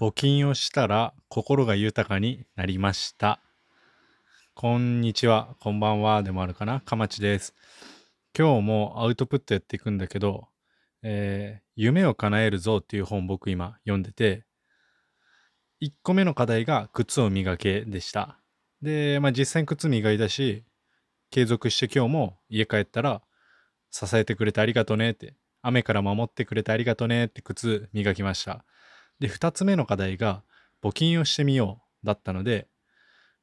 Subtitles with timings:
[0.00, 3.40] 募金をしたら心が豊かになりました。
[4.52, 7.54] こんにちは、こんばんはでもあるかな、かまちです。
[8.36, 10.48] 今日もアウトプットやっていくんだけど、
[11.02, 14.44] えー夢を叶えるぞっていう本僕今読んでて、
[15.80, 18.38] 1個目の課題が靴を磨けでした。
[18.82, 20.64] で、まあ実際に靴磨いたし、
[21.30, 23.22] 継続して今日も家帰ったら
[23.90, 28.64] 支えてくれてありがとねって、雨から守ってくれてありがとねって靴磨きました。
[29.18, 30.42] で、2つ目の課題が
[30.82, 32.68] 募金をしてみようだったので、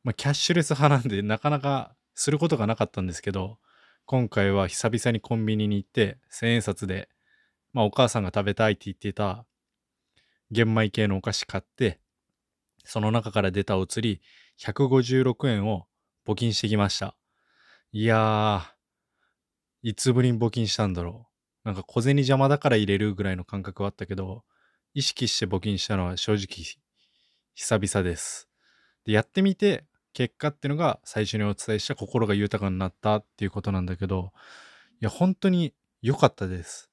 [0.03, 3.57] まあ、キャッシュレス派なんでなかなかすることがなかったんですけど、
[4.05, 7.09] 今回は久々にコンビニに行って1000円札で、
[7.73, 9.45] まあお母さんが食べたいって言ってた
[10.51, 11.99] 玄米系のお菓子買って、
[12.83, 14.21] その中から出たお釣り
[14.59, 15.85] 156円を
[16.27, 17.15] 募金してきました。
[17.93, 21.27] いやー、いつぶりに募金したんだろ
[21.63, 21.67] う。
[21.67, 24.43] なんか小銭邪魔だから入れるぐらいの感覚はあったけど、
[24.93, 26.81] 意識して募金したのは正直
[27.53, 28.49] 久々です。
[29.05, 34.33] で、やってみて結果っていうのが最初にお伝えした心が豊かになったっていうことなんだけど、
[34.99, 36.89] いや、本当に良かったです。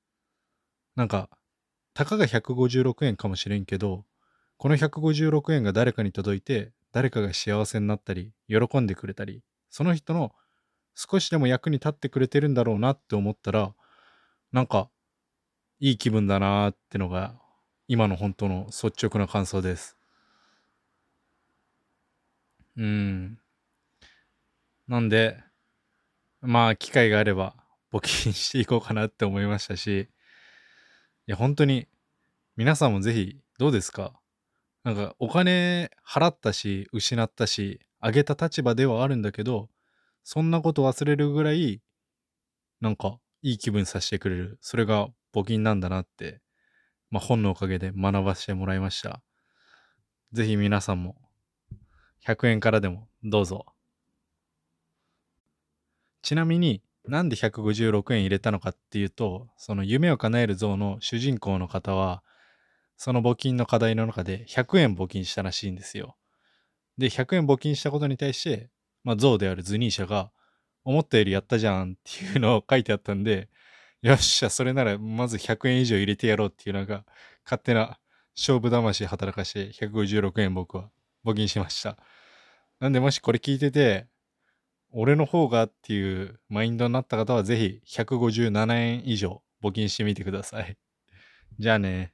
[0.95, 1.29] なんか、
[1.95, 4.05] たかが156円かもしれんけど、
[4.57, 10.33] この156円が誰かに届いて、誰かが幸せになったり、喜んでくれたり、その人の
[10.95, 13.75] 少しでも役に立ってくれてるんだろうなって思ったら、
[14.53, 14.89] なんか、
[15.81, 17.41] いい気分だなーってのが、
[17.89, 19.97] 今の本当の率直な感想です。
[22.77, 23.39] うん。
[24.87, 25.43] なんで、
[26.43, 27.57] まあ、機会があれば、
[27.91, 30.09] 募金していこうかなって思いましたし、い
[31.27, 31.89] や、本当に、
[32.57, 34.13] 皆さんもぜひ、どうですか？
[34.85, 39.71] なんか、お金払ったし、失ったし、あげた立場ではあるんだけど、
[40.25, 41.81] そんなこと忘れるぐらい、
[42.83, 44.59] なんか、いい気分させてくれる。
[44.61, 46.43] それが募金なんだなって、
[47.11, 49.23] まあ、本のおかげで学ばせてもらいました。
[50.33, 51.17] ぜひ皆さんも、
[52.27, 53.67] 100円からでもどうぞ。
[56.23, 62.23] ちなみになんで156円入れたのかっていうと、その夢を叶える像の主人公の方は、
[62.99, 66.17] その募金の課題の中で100円募金したらしいんですよ。
[66.99, 68.69] で、100円募金したことに対して、
[69.05, 70.31] まあ、像であるズニーシャが、
[70.85, 73.49] 思ったよりやったじゃんっていうのを書いてあったんで、
[74.03, 77.05] よっしゃ、それならまず100円以上入れてやろうっていうのが、
[77.45, 77.99] 勝手な
[78.37, 80.91] 勝負魂働かして156円僕は
[81.25, 81.97] 募金しました。
[82.79, 84.07] なんでもしこれ聞いてて、
[84.93, 90.77] 俺の方がっていうマインドになった方はぜひ157円以上募金してみてください。
[91.59, 92.13] じゃあね。